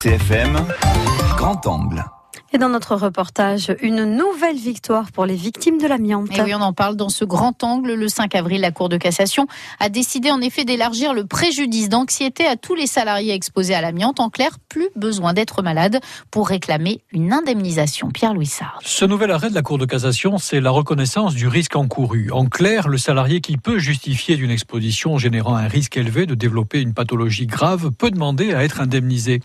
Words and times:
TFM, 0.00 0.54
grand 1.36 1.66
angle. 1.66 2.17
Et 2.50 2.56
dans 2.56 2.70
notre 2.70 2.96
reportage, 2.96 3.76
une 3.82 4.04
nouvelle 4.04 4.56
victoire 4.56 5.12
pour 5.12 5.26
les 5.26 5.34
victimes 5.34 5.76
de 5.76 5.86
l'amiante. 5.86 6.34
Et 6.34 6.40
oui, 6.40 6.54
on 6.54 6.62
en 6.62 6.72
parle 6.72 6.96
dans 6.96 7.10
ce 7.10 7.26
grand 7.26 7.62
angle. 7.62 7.92
Le 7.92 8.08
5 8.08 8.34
avril, 8.34 8.62
la 8.62 8.70
Cour 8.70 8.88
de 8.88 8.96
cassation 8.96 9.46
a 9.80 9.90
décidé 9.90 10.30
en 10.30 10.40
effet 10.40 10.64
d'élargir 10.64 11.12
le 11.12 11.26
préjudice 11.26 11.90
d'anxiété 11.90 12.46
à 12.46 12.56
tous 12.56 12.74
les 12.74 12.86
salariés 12.86 13.34
exposés 13.34 13.74
à 13.74 13.82
l'amiante. 13.82 14.18
En 14.18 14.30
clair, 14.30 14.52
plus 14.70 14.88
besoin 14.96 15.34
d'être 15.34 15.60
malade 15.60 16.00
pour 16.30 16.48
réclamer 16.48 17.02
une 17.12 17.34
indemnisation. 17.34 18.08
Pierre-Louis 18.08 18.46
Sarr. 18.46 18.78
Ce 18.82 19.04
nouvel 19.04 19.30
arrêt 19.30 19.50
de 19.50 19.54
la 19.54 19.60
Cour 19.60 19.76
de 19.76 19.84
cassation, 19.84 20.38
c'est 20.38 20.62
la 20.62 20.70
reconnaissance 20.70 21.34
du 21.34 21.48
risque 21.48 21.76
encouru. 21.76 22.30
En 22.32 22.46
clair, 22.46 22.88
le 22.88 22.96
salarié 22.96 23.42
qui 23.42 23.58
peut 23.58 23.78
justifier 23.78 24.36
d'une 24.36 24.50
exposition 24.50 25.18
générant 25.18 25.54
un 25.54 25.68
risque 25.68 25.98
élevé 25.98 26.24
de 26.24 26.34
développer 26.34 26.80
une 26.80 26.94
pathologie 26.94 27.46
grave 27.46 27.90
peut 27.90 28.10
demander 28.10 28.54
à 28.54 28.64
être 28.64 28.80
indemnisé. 28.80 29.40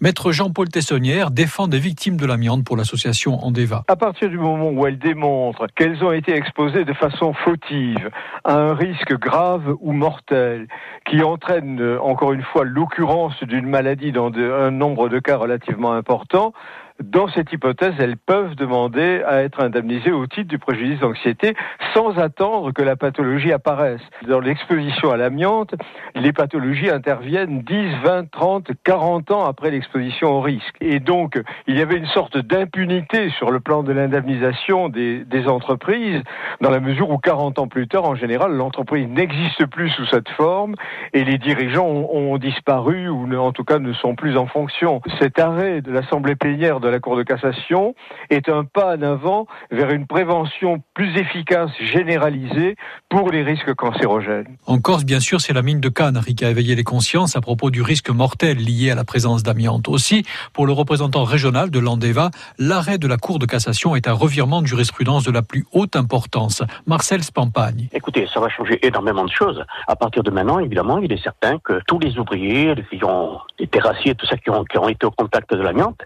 Maître 0.00 0.32
Jean-Paul 0.32 0.68
Tessonnière 0.68 1.30
défend 1.30 1.68
des 1.68 1.78
victimes 1.78 2.16
de 2.16 2.26
l'amiante 2.26 2.47
pour 2.64 2.76
l'association 2.76 3.44
Andeva. 3.44 3.84
À 3.88 3.96
partir 3.96 4.30
du 4.30 4.38
moment 4.38 4.70
où 4.70 4.86
elles 4.86 4.98
démontrent 4.98 5.66
qu'elles 5.76 6.02
ont 6.02 6.12
été 6.12 6.32
exposées 6.34 6.84
de 6.84 6.94
façon 6.94 7.34
fautive 7.34 8.10
à 8.44 8.54
un 8.54 8.74
risque 8.74 9.14
grave 9.18 9.76
ou 9.80 9.92
mortel 9.92 10.66
qui 11.04 11.22
entraîne 11.22 11.98
encore 12.00 12.32
une 12.32 12.42
fois 12.42 12.64
l'occurrence 12.64 13.42
d'une 13.42 13.66
maladie 13.66 14.12
dans 14.12 14.32
un 14.32 14.70
nombre 14.70 15.08
de 15.08 15.18
cas 15.18 15.36
relativement 15.36 15.92
important, 15.92 16.52
dans 17.02 17.28
cette 17.28 17.52
hypothèse, 17.52 17.94
elles 17.98 18.16
peuvent 18.16 18.56
demander 18.56 19.22
à 19.26 19.42
être 19.42 19.62
indemnisées 19.62 20.10
au 20.10 20.26
titre 20.26 20.48
du 20.48 20.58
préjudice 20.58 20.98
d'anxiété 21.00 21.54
sans 21.94 22.18
attendre 22.18 22.72
que 22.72 22.82
la 22.82 22.96
pathologie 22.96 23.52
apparaisse. 23.52 24.00
Dans 24.26 24.40
l'exposition 24.40 25.10
à 25.10 25.16
l'amiante, 25.16 25.74
les 26.14 26.32
pathologies 26.32 26.90
interviennent 26.90 27.62
10, 27.62 28.02
20, 28.02 28.30
30, 28.30 28.70
40 28.84 29.30
ans 29.30 29.44
après 29.46 29.70
l'exposition 29.70 30.30
au 30.30 30.40
risque. 30.40 30.74
Et 30.80 30.98
donc, 30.98 31.40
il 31.66 31.78
y 31.78 31.82
avait 31.82 31.96
une 31.96 32.06
sorte 32.06 32.36
d'impunité 32.36 33.30
sur 33.30 33.50
le 33.50 33.60
plan 33.60 33.82
de 33.82 33.92
l'indemnisation 33.92 34.88
des, 34.88 35.24
entreprises, 35.46 36.20
dans 36.60 36.70
la 36.70 36.80
mesure 36.80 37.10
où 37.10 37.18
40 37.18 37.60
ans 37.60 37.68
plus 37.68 37.86
tard, 37.86 38.04
en 38.04 38.16
général, 38.16 38.52
l'entreprise 38.52 39.06
n'existe 39.08 39.66
plus 39.66 39.88
sous 39.90 40.04
cette 40.06 40.28
forme 40.30 40.74
et 41.12 41.24
les 41.24 41.38
dirigeants 41.38 41.86
ont, 41.86 42.32
ont 42.32 42.38
disparu 42.38 43.08
ou 43.08 43.32
en 43.36 43.52
tout 43.52 43.64
cas 43.64 43.78
ne 43.78 43.92
sont 43.92 44.16
plus 44.16 44.36
en 44.36 44.46
fonction. 44.46 45.00
Cet 45.20 45.38
arrêt 45.38 45.80
de 45.80 45.92
l'Assemblée 45.92 46.34
plénière 46.34 46.80
de 46.80 46.87
la 46.90 47.00
Cour 47.00 47.16
de 47.16 47.22
cassation 47.22 47.94
est 48.30 48.48
un 48.48 48.64
pas 48.64 48.96
en 48.96 49.02
avant 49.02 49.46
vers 49.70 49.90
une 49.90 50.06
prévention 50.06 50.82
plus 50.94 51.16
efficace, 51.16 51.70
généralisée 51.80 52.76
pour 53.08 53.30
les 53.30 53.42
risques 53.42 53.74
cancérogènes. 53.74 54.56
En 54.66 54.78
Corse, 54.78 55.04
bien 55.04 55.20
sûr, 55.20 55.40
c'est 55.40 55.52
la 55.52 55.62
mine 55.62 55.80
de 55.80 55.88
Cannes 55.88 56.20
qui 56.36 56.44
a 56.44 56.50
éveillé 56.50 56.74
les 56.74 56.84
consciences 56.84 57.36
à 57.36 57.40
propos 57.40 57.70
du 57.70 57.82
risque 57.82 58.10
mortel 58.10 58.58
lié 58.58 58.90
à 58.90 58.94
la 58.94 59.04
présence 59.04 59.42
d'amiante. 59.42 59.88
Aussi, 59.88 60.24
pour 60.52 60.66
le 60.66 60.72
représentant 60.72 61.24
régional 61.24 61.70
de 61.70 61.78
l'Andeva, 61.78 62.30
l'arrêt 62.58 62.98
de 62.98 63.06
la 63.06 63.16
Cour 63.16 63.38
de 63.38 63.46
cassation 63.46 63.96
est 63.96 64.08
un 64.08 64.12
revirement 64.12 64.62
de 64.62 64.66
jurisprudence 64.66 65.24
de 65.24 65.32
la 65.32 65.42
plus 65.42 65.64
haute 65.72 65.96
importance. 65.96 66.62
Marcel 66.86 67.22
Spampagne. 67.22 67.88
Écoutez, 67.92 68.28
ça 68.32 68.40
va 68.40 68.48
changer 68.48 68.78
énormément 68.86 69.24
de 69.24 69.30
choses. 69.30 69.64
À 69.86 69.96
partir 69.96 70.22
de 70.22 70.30
maintenant, 70.30 70.58
évidemment, 70.58 70.98
il 70.98 71.12
est 71.12 71.22
certain 71.22 71.58
que 71.58 71.80
tous 71.86 71.98
les 71.98 72.18
ouvriers, 72.18 72.74
les, 72.74 73.04
ont, 73.04 73.38
les 73.58 73.66
terrassiers, 73.66 74.14
tout 74.14 74.26
ça 74.26 74.36
qui 74.36 74.50
ont, 74.50 74.64
qui 74.64 74.78
ont 74.78 74.88
été 74.88 75.06
au 75.06 75.10
contact 75.10 75.52
de 75.54 75.62
l'amiante, 75.62 76.00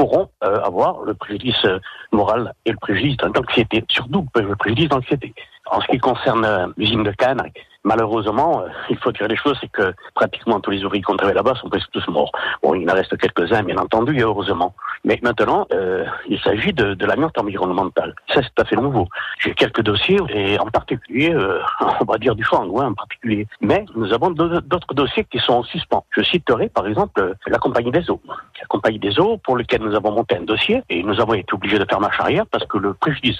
pourront 0.00 0.30
euh, 0.42 0.62
avoir 0.62 1.02
le 1.02 1.12
préjudice 1.12 1.62
euh, 1.66 1.78
moral 2.10 2.54
et 2.64 2.70
le 2.70 2.78
préjudice 2.78 3.18
d'anxiété, 3.18 3.84
surtout 3.90 4.26
le 4.34 4.56
préjudice 4.56 4.88
d'anxiété. 4.88 5.34
En 5.70 5.78
ce 5.82 5.86
qui 5.88 5.98
concerne 5.98 6.42
euh, 6.46 6.66
l'usine 6.78 7.02
de 7.02 7.10
Cannes, 7.10 7.42
malheureusement, 7.84 8.64
il 8.88 8.96
faut 8.98 9.12
dire 9.12 9.28
les 9.28 9.36
choses, 9.36 9.56
c'est 9.60 9.70
que 9.70 9.94
pratiquement 10.14 10.60
tous 10.60 10.70
les 10.70 10.84
ouvriers 10.84 11.02
qui 11.02 11.10
ont 11.10 11.16
travaillé 11.16 11.36
là-bas 11.36 11.54
sont 11.54 11.68
presque 11.68 11.90
tous 11.92 12.06
morts. 12.08 12.32
Bon, 12.62 12.74
il 12.74 12.88
en 12.90 12.94
reste 12.94 13.16
quelques-uns, 13.16 13.62
bien 13.62 13.76
entendu, 13.78 14.16
et 14.16 14.22
heureusement. 14.22 14.74
Mais 15.04 15.18
maintenant, 15.22 15.66
euh, 15.72 16.04
il 16.28 16.38
s'agit 16.40 16.72
de, 16.72 16.94
de 16.94 17.06
l'amiante 17.06 17.38
environnementale. 17.38 18.14
Ça, 18.28 18.42
c'est 18.42 18.54
tout 18.54 18.62
à 18.62 18.64
fait 18.64 18.76
nouveau. 18.76 19.08
J'ai 19.38 19.54
quelques 19.54 19.82
dossiers, 19.82 20.18
et 20.28 20.58
en 20.58 20.66
particulier, 20.66 21.32
euh, 21.32 21.60
on 22.00 22.04
va 22.04 22.18
dire 22.18 22.34
du 22.34 22.44
ouais, 22.50 22.84
en 22.84 22.94
particulier. 22.94 23.46
Mais 23.60 23.84
nous 23.94 24.12
avons 24.12 24.30
d'autres 24.30 24.94
dossiers 24.94 25.24
qui 25.24 25.38
sont 25.38 25.54
en 25.54 25.62
suspens. 25.62 26.04
Je 26.10 26.22
citerai, 26.22 26.68
par 26.68 26.86
exemple, 26.86 27.34
la 27.46 27.58
compagnie 27.58 27.90
des 27.90 28.10
eaux. 28.10 28.20
La 28.26 28.66
compagnie 28.66 28.98
des 28.98 29.18
eaux, 29.18 29.38
pour 29.38 29.56
lequel 29.56 29.82
nous 29.82 29.94
avons 29.94 30.12
monté 30.12 30.36
un 30.36 30.42
dossier, 30.42 30.82
et 30.90 31.02
nous 31.02 31.20
avons 31.20 31.34
été 31.34 31.54
obligés 31.54 31.78
de 31.78 31.86
faire 31.88 32.00
marche 32.00 32.20
arrière 32.20 32.44
parce 32.50 32.66
que 32.66 32.78
le 32.78 32.94
préjudice 32.94 33.38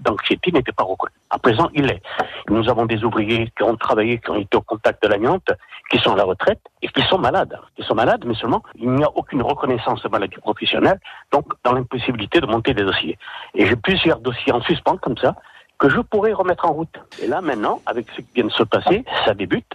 d'anxiété 0.00 0.52
n'était 0.52 0.72
pas 0.72 0.84
reconnu. 0.84 1.12
À 1.30 1.38
présent, 1.38 1.68
il 1.74 1.90
est. 1.90 2.02
Nous 2.48 2.68
avons 2.68 2.86
des 2.86 3.04
ouvriers 3.04 3.52
qui 3.56 3.62
ont 3.76 4.18
qui 4.18 4.30
ont 4.30 4.36
été 4.36 4.56
au 4.56 4.62
contact 4.62 5.02
de 5.02 5.08
l'amiante, 5.08 5.50
qui 5.90 5.98
sont 5.98 6.12
à 6.12 6.16
la 6.16 6.24
retraite 6.24 6.60
et 6.82 6.88
qui 6.88 7.02
sont 7.02 7.18
malades. 7.18 7.58
Ils 7.78 7.84
sont 7.84 7.94
malades, 7.94 8.24
mais 8.26 8.34
seulement 8.34 8.62
il 8.74 8.90
n'y 8.90 9.04
a 9.04 9.10
aucune 9.14 9.42
reconnaissance 9.42 10.02
de 10.02 10.08
maladie 10.08 10.36
professionnelle, 10.36 11.00
donc 11.32 11.46
dans 11.64 11.72
l'impossibilité 11.72 12.40
de 12.40 12.46
monter 12.46 12.74
des 12.74 12.82
dossiers. 12.82 13.18
Et 13.54 13.66
j'ai 13.66 13.76
plusieurs 13.76 14.20
dossiers 14.20 14.52
en 14.52 14.60
suspens 14.62 14.96
comme 14.98 15.16
ça, 15.18 15.34
que 15.78 15.88
je 15.90 16.00
pourrais 16.00 16.32
remettre 16.32 16.64
en 16.64 16.72
route. 16.72 16.94
Et 17.22 17.26
là, 17.26 17.40
maintenant, 17.40 17.80
avec 17.86 18.06
ce 18.10 18.22
qui 18.22 18.26
vient 18.34 18.44
de 18.44 18.52
se 18.52 18.62
passer, 18.62 19.04
ça 19.24 19.34
débute. 19.34 19.66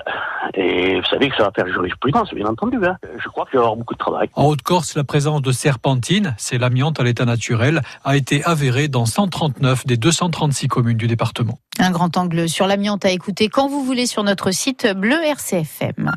Et 0.54 1.00
vous 1.00 1.06
savez 1.06 1.30
que 1.30 1.36
ça 1.36 1.44
va 1.44 1.52
faire 1.52 1.68
jurisprudence, 1.68 2.34
bien 2.34 2.48
entendu. 2.48 2.78
Hein. 2.84 2.98
Je 3.20 3.28
crois 3.30 3.46
qu'il 3.46 3.58
va 3.58 3.64
y 3.64 3.66
avoir 3.66 3.76
beaucoup 3.76 3.94
de 3.94 4.00
travail. 4.00 4.30
En 4.36 4.46
Haute-Corse, 4.46 4.96
la 4.96 5.04
présence 5.04 5.42
de 5.42 5.52
serpentine, 5.52 6.36
c'est 6.38 6.58
l'amiante 6.58 7.00
à 7.00 7.04
l'état 7.04 7.26
naturel, 7.26 7.82
a 8.04 8.18
été 8.18 8.44
avérée 8.44 8.88
dans 8.88 9.06
139 9.06 9.86
des 9.86 9.98
236 9.98 10.68
communes 10.68 10.98
du 10.98 11.08
département. 11.08 11.60
Un 11.80 11.92
grand 11.92 12.18
angle 12.18 12.50
sur 12.50 12.68
l'amiante 12.68 13.06
à 13.06 13.12
écouter 13.12 13.50
quand 13.50 13.68
vous 13.68 13.84
voulez 13.84 14.06
sur 14.06 14.24
notre 14.24 14.52
site 14.52 14.88
bleu 14.96 15.24
RCFM. 15.24 16.12